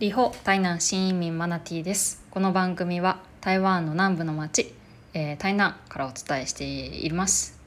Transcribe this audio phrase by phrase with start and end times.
[0.00, 2.22] リホ台南新移民マナティです。
[2.30, 4.72] この番組は台湾の南部の町、
[5.12, 7.58] えー、台南からお伝えしています。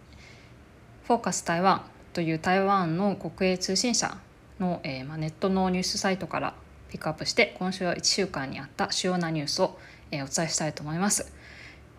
[1.04, 1.82] フォーカス台湾
[2.14, 4.16] という台湾の国営通信社
[4.62, 6.54] の、えー、まあ、ネットのニュースサイトから
[6.90, 9.78] ピックアップして今週は1週間にあった主要なニュースを、
[10.12, 11.34] えー、お伝えしたいと思います。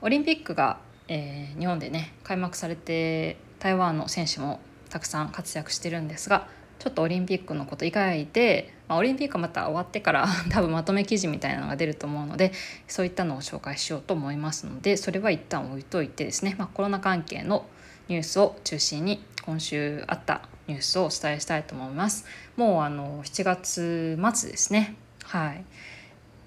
[0.00, 0.78] オリンピックが、
[1.08, 6.48] え日本でね開幕されて台湾の選手もたくさん活躍してるんですが
[6.82, 12.52] ちょっとオリンピックのこと以外で、まあ、オリンピックまた終わってから 多分まとめ記事みたいなのが出ると思うので
[12.86, 17.64] そういったのを紹介しようと思いますのでそれは一旦置いといてですね、まあ、コロナ関係の
[18.08, 22.26] ニュースを中心に今週あったニュースをお伝えしたいと思います。
[22.56, 24.94] もうあの7月末ですね。
[25.24, 25.64] はい。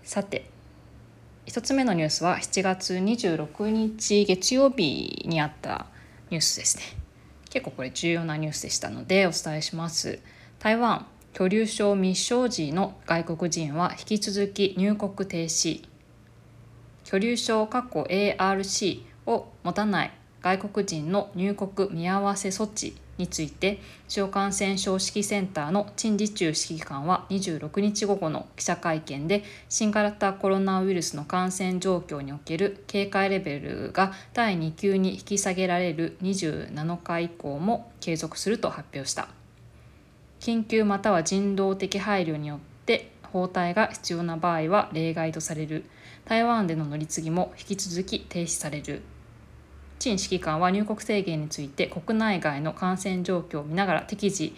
[0.04, 0.50] さて、
[1.48, 5.88] 1つ目のニュースは7月26日月曜日にあった
[6.30, 6.84] ニュースですね。
[7.50, 10.20] 結構これ重要なニュースでしたのでお伝えします。
[10.60, 11.06] 台湾
[11.38, 15.84] 居留証未生児の外国人は引き続き入国停止。
[17.04, 39.28] 居留証 ARC を持たない外国人の入国見合わせ措置について主要感染症指揮センターの陳時中指揮官は26日午後の記者会見で新型コロナウイルスの感染状況における警戒レベルが第2級に引き下げられる27日以降も継続すると発表した。
[40.46, 45.86] 緊急または人道的配慮によって包帯が必要な場合は例外とされる
[46.24, 49.02] 台湾での乗り継ぎも引き続き停止される
[49.98, 54.56] 陳指揮官は入国制限について国内外の感染状況を見ながら適時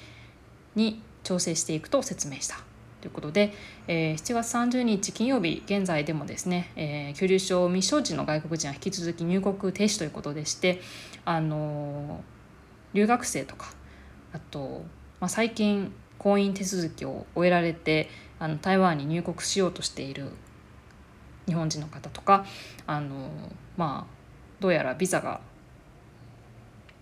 [0.76, 2.58] に調整していくと説明した。
[3.00, 3.54] ということで、
[3.88, 10.82] えー、7月30日金曜日現在でもですね、えー、居留証未承知の外国人は引き続き入国停止ということでして、
[11.24, 13.72] あのー、留学生とか
[14.34, 14.84] あと、
[15.20, 20.32] まあ、最近婚姻手続きを終えられてあの台湾に入国しようとしている
[21.48, 22.46] 日本人の方とか、
[22.86, 23.30] あの
[23.78, 24.14] まあ
[24.60, 25.40] どうやらビザが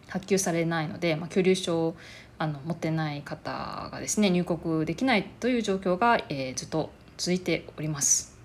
[0.07, 1.95] 発給されないので、まあ、居留証を
[2.37, 8.37] あの持ってない方がですね入国できないという状況が、えー、ずっと続いております。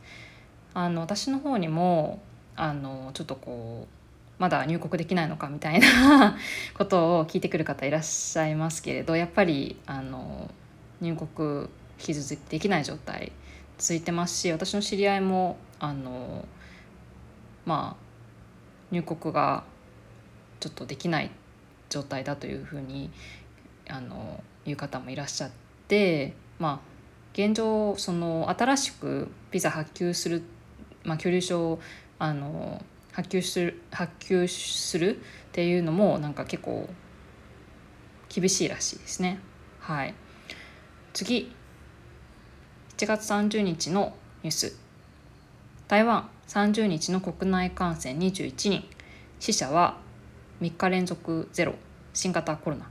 [0.73, 2.23] あの私の方にも
[2.57, 4.00] あのちょっとこう
[4.41, 6.39] まだ入国できないのかみたいな
[6.75, 10.51] ことを聞いてくる方いらっしゃいますけれどやっぱりあの
[11.03, 11.69] 入国引
[11.99, 13.33] き続きできない状態
[13.77, 16.49] 続いてますし私の知り合いもあの
[17.67, 18.05] まあ
[18.91, 19.63] 入国が
[20.59, 21.31] ちょっとできない
[21.91, 23.11] 状態だというふうに
[23.91, 25.51] あのいう方もいらっしゃっ
[25.87, 26.91] てまあ
[27.35, 30.43] 現状その新しくビザ発給する、
[31.05, 31.81] まあ、居留証を
[32.19, 35.21] あの発給する発給するっ
[35.53, 36.89] ていうのもなんか結構
[38.29, 39.41] 厳しいらしいですね。
[39.81, 40.15] はい、
[41.13, 41.53] 次。
[42.97, 44.77] 7月30日のニュース。
[45.89, 48.85] 台湾30日の国内感染21人。
[49.41, 49.99] 死者は
[50.61, 51.75] 3日連続ゼロ。
[52.13, 52.89] 新型コロナ。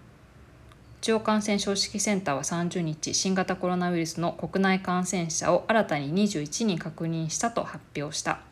[1.02, 8.49] 中央感染症指揮センターは30日新型コロナウイルスの国内感染者を新たに21人確認したと発表した。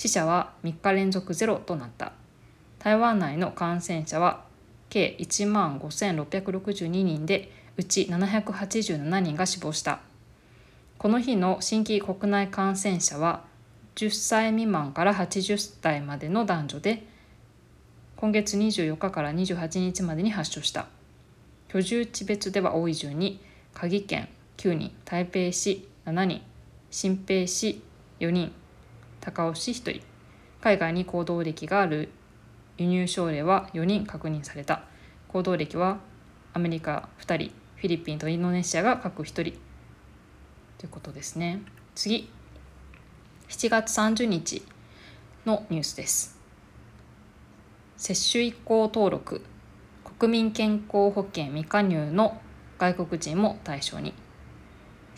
[0.00, 2.14] 死者は3日連続ゼロとなった。
[2.78, 4.44] 台湾内の感染者は
[4.88, 10.00] 計1万5662人でうち787人が死亡した。
[10.96, 13.44] この日の新規国内感染者は
[13.96, 17.06] 10歳未満から80代までの男女で
[18.16, 20.86] 今月24日から28日までに発症した。
[21.68, 23.38] 居住地別では多い順に
[23.74, 26.40] 鍵県9人台北市7人
[26.90, 27.82] 新北市
[28.20, 28.50] 4人
[29.20, 30.02] 高雄市1人。
[30.62, 32.08] 海外に行動歴がある
[32.78, 34.84] 輸入症例は4人確認された。
[35.28, 35.98] 行動歴は
[36.54, 39.42] アメリカ2人フィリピンとインドネシアが各1人。
[39.42, 39.52] とい
[40.86, 41.60] うことですね。
[41.94, 42.30] 次。
[43.48, 44.62] 7月30日
[45.44, 46.38] のニュースです。
[47.98, 49.44] 接種移行登録。
[50.18, 52.40] 国民健康保険未加入の
[52.78, 54.14] 外国人も対象に。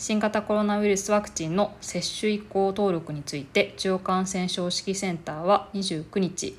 [0.02, 6.58] 新型コロナウイルスワクチンの接種移行登録について中央感染症指揮センターは29日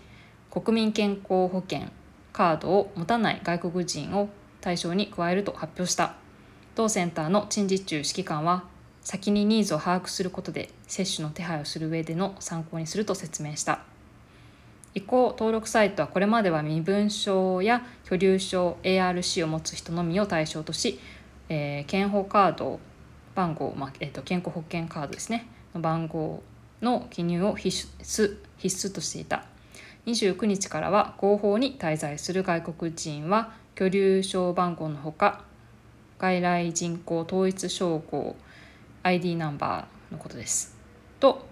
[0.49, 1.89] 国民健康保険
[2.31, 4.29] カードを持たない外国人を
[4.61, 6.15] 対象に加えると発表した。
[6.75, 8.63] 同センターの陳実中指揮官は
[9.01, 13.81] 先にニーズを把握することで接種の手配をする上での参考にすると説明した。
[14.95, 20.97] 移行登録サイトはこれまでは身分証や居留証 ARC を持つ人のみを対象とし、
[21.49, 22.79] えー、健保カード
[23.35, 25.47] 番号、まあえーと、健康保険カードですね。
[25.73, 26.43] の番号
[26.81, 29.45] の記入を必須必須としていた。
[30.05, 35.45] 29日からは合法に滞在する外国人は居留証番号のほか
[36.19, 38.35] 外来人口統一照合
[39.03, 40.75] ID ナンバーのことです。
[41.19, 41.45] と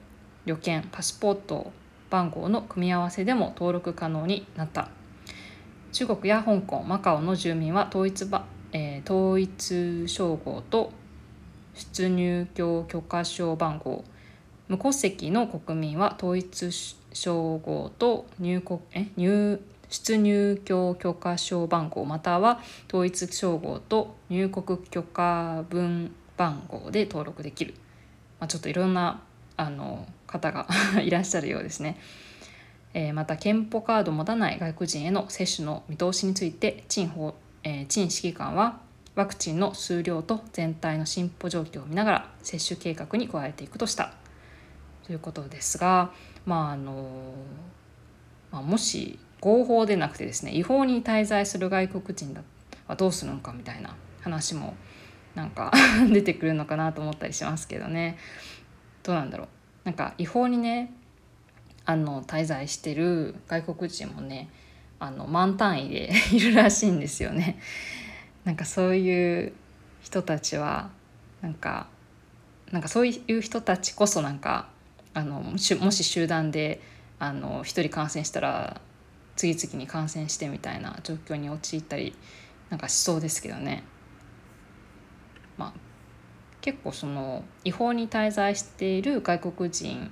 [0.46, 1.72] 旅券パスポート
[2.10, 4.90] 番号の組み合わせでも登録可能になった。
[5.92, 8.26] 中国や香港マカオの住民は統一、
[8.72, 10.92] えー、統一称号と
[11.82, 14.04] 出入境許可証番号
[14.68, 16.70] 無戸籍の国民は統一
[17.14, 27.74] 称号と入国え入出入境許可証番号または統一称号と入国許可分番号で登録できる、
[28.40, 29.22] まあ、ちょっといろんな
[29.58, 30.68] あの方が
[31.04, 31.98] いらっしゃるようですね。
[32.94, 38.80] えー、また健保カードを持たない外国人への接種の見通しについて陳法、えー、陳指揮官は
[39.16, 44.14] ワクチンの数量と全体の進歩状況を見ながら接種計画に加えていくとした。
[45.06, 46.12] ということですが、
[46.46, 47.34] まああの
[48.52, 52.36] まあ、もし合法でなくてですね違法に滞在する外国人
[52.88, 54.76] はどうするのかみたいな話も
[55.36, 55.72] なんか
[56.12, 58.18] 出てくるのかなと思ったりしますけどね。
[59.04, 59.48] どうなんだろう。
[59.84, 60.94] なんか違法にね
[61.86, 64.50] あの滞在してる外国人もね
[65.00, 67.60] あの満単位で いるらしいんですよね。
[68.44, 69.54] なんかそういう
[70.02, 70.90] 人たちは
[71.42, 71.88] なんか
[72.72, 74.70] なんかそういう人たちこそなんか
[75.14, 76.82] あのもし集団で
[77.20, 78.82] あの1人感染したら
[79.36, 82.16] 次々に感染してみたいな状況に陥ったり
[82.70, 83.84] なんかしそうですけどね。
[85.58, 85.74] まあ、
[86.62, 90.12] 結構その違法に滞在している外国人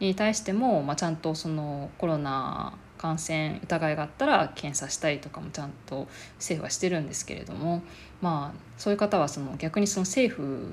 [0.00, 6.06] に対しても、まあ、ちゃんとそのコロナ感染疑いがあったら検査したりとかもちゃんと
[6.36, 7.82] 政府はしてるんですけれども
[8.20, 10.68] まあそういう方はその逆にその政府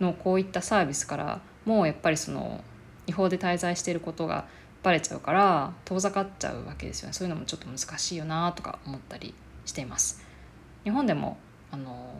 [0.00, 2.64] のこういったサービスからもうやっぱりその
[3.06, 4.48] 違法で滞在していることが
[4.82, 9.34] バレちゃうから遠ざかっちゃうわけですよねそういうのもちょっと難しいよなとか思ったり
[9.64, 10.20] しています。
[10.82, 11.38] 日本でも
[11.70, 12.16] あの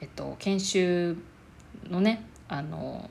[0.00, 1.16] えっと研修
[1.90, 3.10] のねあの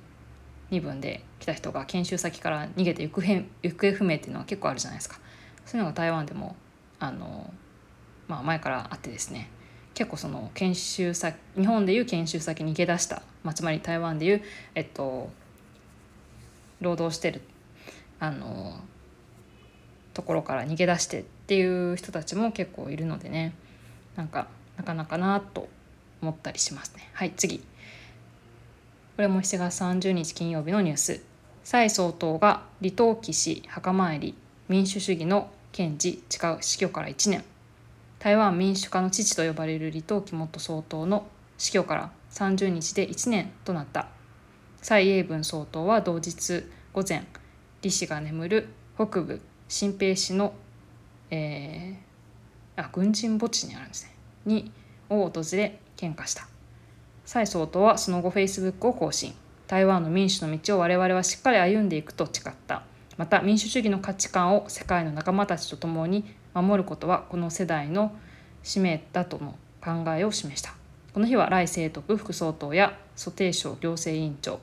[0.73, 5.19] 身分で来た人が研修先から逃げて行方行方不明っていうのは結構あるじゃないですか。
[5.65, 6.55] そういうのが台湾でも
[6.99, 7.53] あの、
[8.27, 9.49] まあ、前からあってですね。
[9.93, 14.41] 結構その研修先日本でいう研修先に逃げ出した、まあ、つまり台湾でいう、
[14.73, 15.29] えっと、
[16.81, 17.41] 労働してる
[18.19, 18.79] あの
[20.15, 23.53] ところから逃げ出してっていう人たちも結構いるのでね。
[24.15, 24.47] なんか
[24.77, 25.67] なかなかなと
[26.21, 27.09] 思ったりしますね。
[27.13, 27.63] はい次。
[29.15, 31.21] これも7月30日金曜日のニュース。
[31.63, 34.33] 蔡総統が李登輝氏墓参り
[34.67, 37.43] 民主主義の堅持誓う死去から1年。
[38.17, 41.27] 台湾民主化の父と呼ばれる李登輝元総統の
[41.59, 44.07] 死去から30日で1年となった。
[44.81, 47.23] 蔡英文総統は同日午前
[47.83, 50.55] 李氏が眠る北部新平市の、
[51.29, 54.15] えー、あ軍人墓地にあるんですね。
[54.47, 54.71] に
[55.11, 56.52] を訪れ献花した。
[57.25, 59.33] 蔡総統はその後フェイスブックを更新。
[59.67, 62.83] 台湾の民主の道を我々はしっかり歩んでいくと誓った。
[63.17, 68.13] また民主主義の価値観を世界の仲間たちと共に守ることはこの世代の
[68.61, 70.73] 使命だとの考えを示した。
[71.13, 74.59] この日は来清徳副総統や蘇定省行政委員長、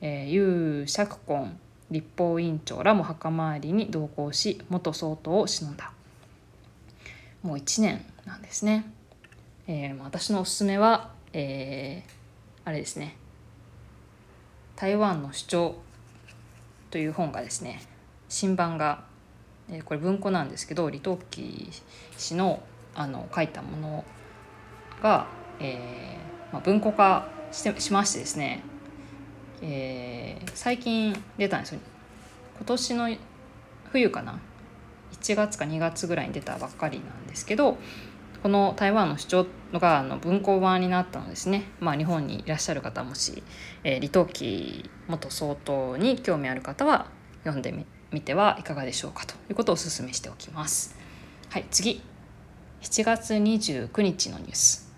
[0.00, 1.58] えー、ユウ・シャクコン
[1.90, 5.92] 立法委員長らも墓参りに同行し元総統を偲んだ。
[7.42, 8.84] もう1年なんですね、
[9.66, 12.10] えー、私のおすすめはえー、
[12.64, 13.16] あれですね
[14.76, 15.74] 「台湾の主張」
[16.90, 17.82] という本がですね
[18.28, 19.04] 新版が、
[19.70, 21.70] えー、これ文庫なんですけど李登輝
[22.16, 22.62] 氏の
[22.94, 24.04] あの書いたもの
[25.02, 25.28] が、
[25.60, 28.62] えーまあ、文庫化してしましてですね、
[29.62, 31.80] えー、最近出たんですよ。
[32.56, 33.16] 今年の
[33.92, 34.40] 冬かな
[35.20, 37.78] ？1月か2月ぐらいに出たばっかりなんですけど
[38.42, 43.42] この台湾の主張があの文庫版になったのですね、まあ、日本にいらっしゃる方もし、
[43.84, 47.06] えー、李登輝元総統に興味ある方は
[47.44, 47.74] 読んで
[48.12, 50.96] みてはいかがでしょうかということをお勧めしておきます。
[51.50, 52.02] はい、次。
[52.82, 54.92] 7月29日のニュース。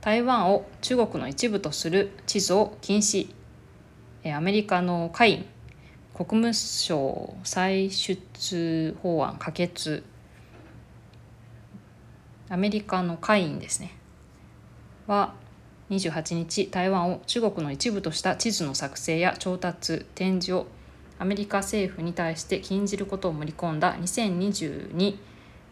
[0.00, 3.34] 台湾を中国の一部とする地図を禁止。
[4.34, 5.46] アメリカの下院
[6.14, 10.04] 国務省歳出法案可決。
[12.52, 13.96] アメリカの下院ですね。
[15.06, 15.32] は
[15.88, 20.66] 28日台湾を中国の一部とした地図の作成や調達展示を
[21.18, 25.16] アメリカ政府に対して禁じることを盛り込んだ2022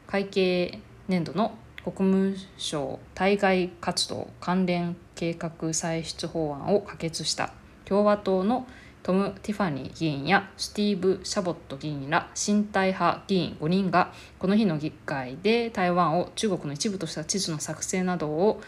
[0.06, 1.52] 会計年度の
[1.84, 7.52] 国務省対外活動関連計画歳出法案を可決した
[7.84, 8.66] 共和党の
[9.02, 18.60] トム・ティファニー議員やスティーブ・シャボット議員ら親台派議員5人がこの日の議会で台湾を中国の一部とした地図の作成などを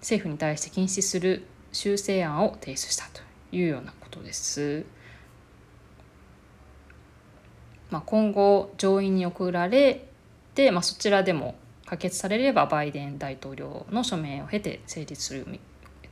[0.00, 4.84] 政府に対して禁止する修正案を提出したというようなことです。
[7.90, 10.06] まあ、今後上院に送られ
[10.54, 11.54] て、まあ、そちらでも
[11.86, 15.46] 可決されればバイデン大統領の署名を経て成立する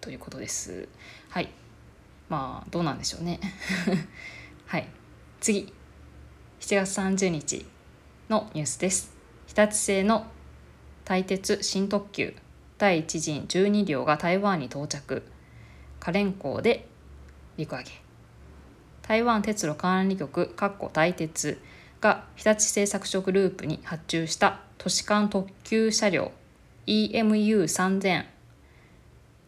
[0.00, 0.88] ということです。
[1.28, 1.50] はい
[2.28, 3.40] まあどうなんでしょうね。
[4.66, 4.88] はい。
[5.40, 5.72] 次。
[6.60, 7.66] 7月30日
[8.28, 9.12] のニュースです。
[9.46, 10.26] 日立製の
[11.04, 12.34] 対鉄新特急。
[12.78, 15.22] 第1陣12両が台湾に到着。
[16.00, 16.88] 可連港で
[17.56, 18.06] 陸揚げ。
[19.02, 21.60] 台湾鉄路管理局かっこ対鉄
[22.00, 26.32] が日立製作所グループに発注した都市間特急車両
[26.86, 28.24] EMU3000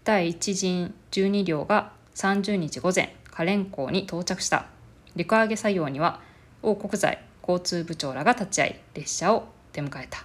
[0.05, 4.67] 第1陣12両が30日午前可連港に到着した。
[5.15, 6.21] 陸揚げ作業には
[6.63, 10.25] 王国財交通部長らが立ち会い列車を出迎えた。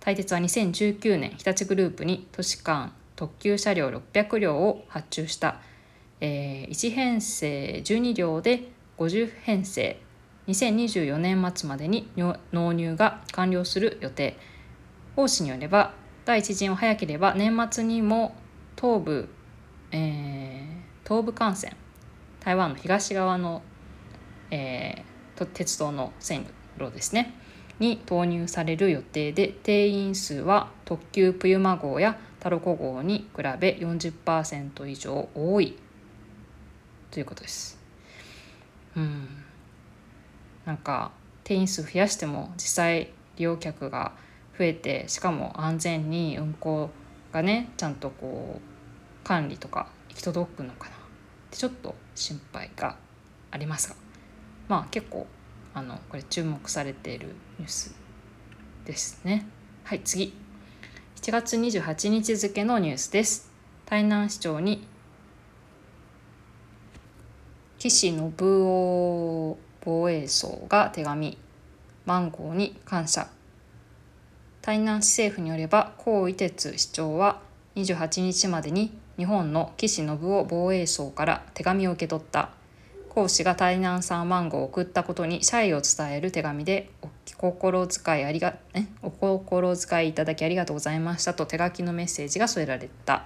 [0.00, 5.62] 台鉄は2019年日立グループに都市間特急車両600両を発注した、
[6.20, 8.68] えー、1編成12両で
[8.98, 9.98] 50編成。
[10.48, 12.10] 2024年末までに
[12.52, 14.36] 納入が完了する予定。
[15.16, 15.94] 王氏によれば
[16.26, 18.36] 第一陣は早ければ年末にも
[18.78, 19.30] 東部、
[19.92, 21.76] えー、東部幹線
[22.40, 23.62] 台湾の東側の、
[24.50, 26.46] えー、鉄道の線
[26.78, 27.34] 路ですね。
[27.78, 35.76] に投入される予定で定員数は特急プユマ号やタロコ号に比べ40%以上多い。
[37.10, 37.78] ということです。
[38.96, 39.28] うん。
[40.64, 41.12] なんか
[41.44, 44.12] 定員数増やしても実際利用客が
[44.58, 46.90] 増えてしかも安全に運行
[47.32, 50.96] がねちゃんとこう管理とか行き届くのかな？
[50.96, 50.98] っ
[51.50, 52.96] てちょっと心配が
[53.50, 53.96] ありますが
[54.66, 55.26] まあ結構
[55.74, 57.94] あのこれ注目されているニュース
[58.86, 59.46] ですね。
[59.84, 60.32] はい次
[61.16, 63.50] 7月28日付のニュースです。
[63.84, 64.86] 台南市長に
[67.78, 71.38] 岸信夫防衛省が手紙
[72.06, 73.28] マンゴーに感謝
[74.62, 77.40] 台南市政府によれば高伊哲市長は
[77.76, 82.50] 28日までに日本の岸信夫防衛省から手紙を受け取った。
[83.08, 87.08] 講師が台南産マンゴーを送ったことに謝意を伝える手紙でお
[87.38, 88.84] 心遣いありがえ？
[89.00, 93.24] お心遣いいただきありがとうございましたと手書きのメッセージが添えられた。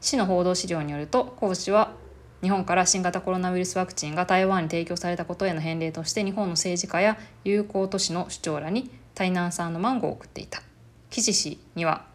[0.00, 1.92] 市の報道資料によると講師は
[2.40, 10.62] 日本から新型コロナウイルスワクチンが台湾に提供されたことへの返礼として日本の政治家や友好都市の首長らに台南産のマンゴーを送っていた。
[11.10, 12.06] 岸氏には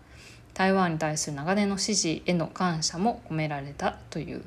[0.57, 4.43] 台湾に対する長年の支持への感謝も込められたという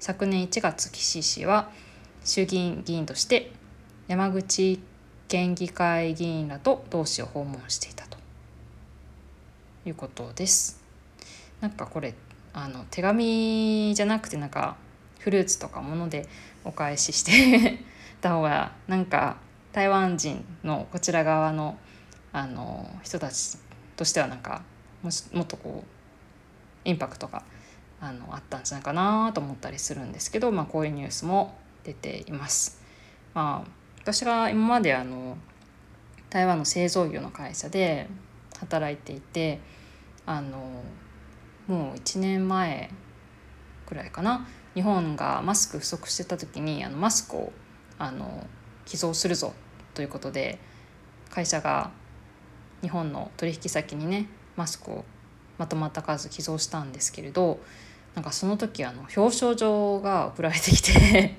[0.00, 1.70] 昨年1月岸氏は
[2.22, 3.52] 衆議院議員として
[4.06, 4.78] 山口
[5.28, 8.18] 県議会議員らと同志を訪問していたと
[9.86, 10.78] いうことです。
[11.62, 12.12] なんかこれ
[12.52, 14.76] あの手紙じゃなくてなんか
[15.20, 16.28] フルーツとかもので
[16.64, 17.78] お返しして
[18.20, 19.38] た方がなんか
[19.72, 21.78] 台湾人のこちら側の
[22.34, 23.56] あの人たち
[23.96, 24.62] としてはなんか
[25.02, 27.42] ももっとこうインパクトが
[28.00, 32.80] あのあったんじゃないかなと思ったりするんですけど、まあ、こういうニュースも出ています。
[33.34, 35.36] まあ、私が今まであの
[36.30, 38.08] 台湾の製造業の会社で
[38.58, 39.60] 働いていて
[40.24, 40.82] あの
[41.66, 42.90] もう1年前
[43.86, 47.52] くらいかな日本がマスク不足してた時にあのマスクを
[47.98, 48.46] あの
[48.84, 49.54] 寄贈するぞ
[49.94, 50.58] ということで
[51.30, 51.90] 会社が
[52.86, 55.04] 日本の取引先にねマスクを
[55.58, 57.58] まとまった数寄贈したんですけれど
[58.14, 61.36] なんかその時あの表彰状が送られてきて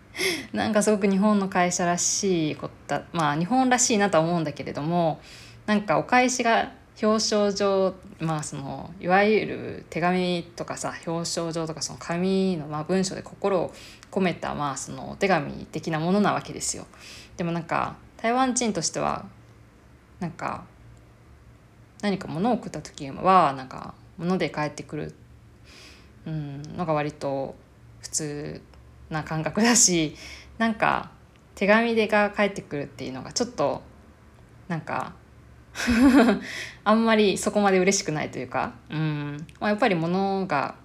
[0.54, 5.20] なんかすごく日本の会社らしいことまあ日本らしいなとは思うんだけれども
[5.66, 6.72] なんかお返しが
[7.02, 13.74] 表彰状まあそのいわゆる手紙とかさ表彰状とかその紙のまあ文章で心を
[14.10, 16.86] 込めたまあそのお手紙的なものなわけですよ。
[17.36, 19.26] でもなんか台湾人としては
[20.20, 20.64] なんか
[22.06, 25.14] 何か物を送った時はなんか物で返ってくる、
[26.24, 27.56] うん、のが割と
[27.98, 28.62] 普通
[29.10, 30.14] な感覚だし
[30.56, 31.10] なんか
[31.56, 33.82] 手紙でが返ってくるっていうのがちょっと
[34.68, 35.14] なんか
[36.84, 40.76] あんまりそこまで嬉しくないというか、うんまあ、やっぱり物が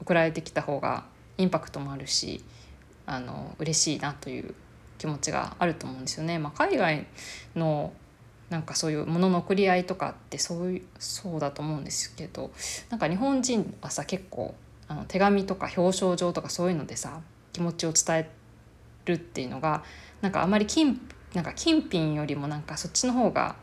[0.00, 1.06] 送られてきた方が
[1.38, 2.44] インパクトもあるし
[3.04, 4.54] あの嬉しいなという
[4.96, 6.38] 気持ちがあると思うんですよね。
[6.38, 7.04] まあ、海外
[7.56, 7.92] の
[8.50, 12.50] なんかそういうものの送り合いとかってそういうそうだと思うんですけど
[12.88, 14.54] なんか日本人はさ結構
[14.88, 17.20] あの手紙とか表彰状とかそういうのでさ
[17.52, 18.30] 気持ちを伝え
[19.04, 19.84] るっていうのが
[20.22, 20.98] なんかあまり金
[21.34, 23.56] なんか金品よりもなんかそっちの方が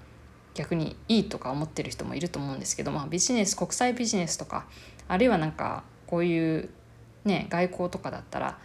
[0.54, 4.66] 逆にいいとか思ってる人もいると思うんですけど、まあ、ビジネス国際ビジネスとか
[5.08, 6.70] あるいはなんかこういう
[7.26, 8.58] ね外交とかだったら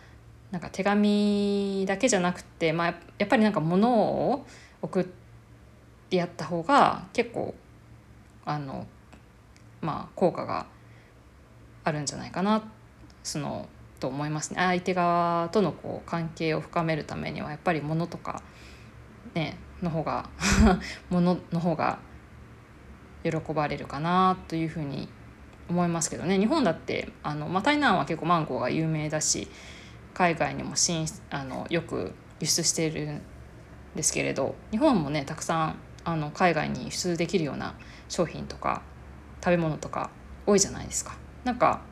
[0.50, 4.46] なんか手紙だけじゃなくて、まあ、やっぱりなんか物を
[4.82, 5.19] 送って
[6.16, 7.54] やった方が結構
[8.44, 8.86] あの
[9.80, 10.66] まあ効果が
[11.84, 12.62] あるんじゃないかな
[13.22, 13.68] その
[14.00, 14.56] と思いますね。
[14.56, 18.42] 相手側とのこう関係を深めるためにはやっぱり物とか
[19.34, 20.28] ねの方が
[21.10, 21.98] 物の方が
[23.22, 25.08] 喜ばれるかなというふうに
[25.68, 26.38] 思いますけどね。
[26.38, 29.48] 日本だってあの、まあ、台南は結構マンゴーが有名だし
[30.14, 33.22] 海外にも進あのよく輸出しているん
[33.94, 37.74] ですけれど日本もねたくさんあの海外に輸出できるような
[38.08, 38.82] 商品とか
[39.42, 40.10] 食べ物とか
[40.46, 41.16] 多いじゃないですか。
[41.44, 41.82] なんか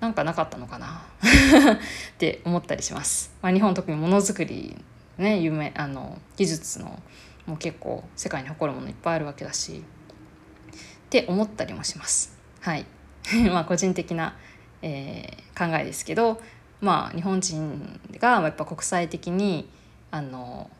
[0.00, 1.02] なんかなかったのかな？
[1.22, 3.32] って思ったりします。
[3.40, 4.76] まあ、日本特にものづくり
[5.18, 7.02] ね有名あの技術の
[7.46, 12.36] もう結構世界に誇るものいっぱいあるわけだしって思ったりもします。
[12.60, 12.86] はい
[13.52, 14.36] まあ個人的な、
[14.82, 16.40] えー、考えですけど
[16.80, 19.68] まあ日本人がやっぱ国際的に
[20.12, 20.70] あの、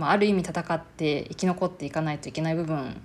[0.00, 2.96] まあ、ある意味戦って生き残っていかないといけない部分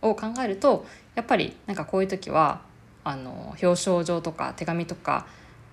[0.00, 2.62] を考えるとやっぱりなんかこういう時は
[3.04, 5.26] あの表彰状とか手紙とか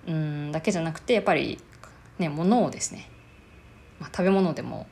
[0.06, 1.58] うんだけじゃなくてやっぱり
[2.18, 3.10] ね物をですね、
[3.98, 4.86] まあ、食べ物でも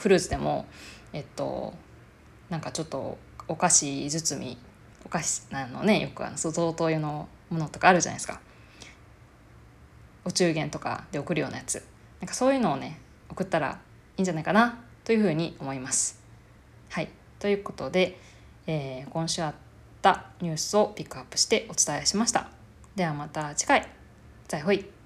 [0.00, 0.66] フルーツでも
[1.12, 1.72] えっと
[2.50, 4.58] なんかちょっとお菓子包み
[5.06, 8.40] お菓子なのねよくあの贈答用のものとかあるじゃないですか。
[10.24, 11.84] お中元とかで送るようなやつ。
[12.20, 12.98] なんかそういうのをね
[13.28, 13.78] 送ったら
[14.16, 14.78] いいんじゃないかな
[15.12, 16.18] というふうに思います。
[16.88, 18.18] はいということで、
[18.66, 19.54] えー、今週あっ
[20.00, 22.48] たニュースをピックアップしてお伝えしました。
[22.96, 23.86] ではまた次回
[24.48, 25.01] 再会